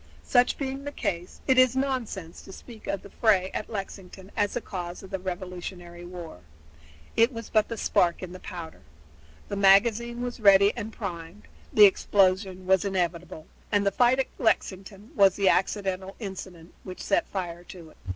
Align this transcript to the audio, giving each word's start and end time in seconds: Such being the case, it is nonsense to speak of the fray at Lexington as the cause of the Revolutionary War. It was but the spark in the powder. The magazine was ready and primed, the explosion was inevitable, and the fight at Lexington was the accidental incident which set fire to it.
Such 0.25 0.57
being 0.57 0.83
the 0.83 0.91
case, 0.91 1.41
it 1.45 1.59
is 1.59 1.75
nonsense 1.75 2.41
to 2.41 2.51
speak 2.51 2.87
of 2.87 3.03
the 3.03 3.11
fray 3.11 3.51
at 3.53 3.69
Lexington 3.69 4.31
as 4.35 4.55
the 4.55 4.59
cause 4.59 5.03
of 5.03 5.11
the 5.11 5.19
Revolutionary 5.19 6.05
War. 6.05 6.39
It 7.15 7.31
was 7.31 7.51
but 7.51 7.67
the 7.67 7.77
spark 7.77 8.23
in 8.23 8.31
the 8.33 8.39
powder. 8.39 8.81
The 9.47 9.55
magazine 9.57 10.23
was 10.23 10.39
ready 10.39 10.73
and 10.75 10.91
primed, 10.91 11.43
the 11.71 11.85
explosion 11.85 12.65
was 12.65 12.83
inevitable, 12.83 13.45
and 13.71 13.85
the 13.85 13.91
fight 13.91 14.17
at 14.17 14.25
Lexington 14.39 15.11
was 15.13 15.35
the 15.35 15.49
accidental 15.49 16.15
incident 16.17 16.73
which 16.83 17.03
set 17.03 17.27
fire 17.29 17.63
to 17.65 17.91
it. 17.91 17.97